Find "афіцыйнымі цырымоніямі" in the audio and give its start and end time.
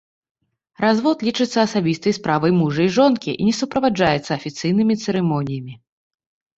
4.41-5.73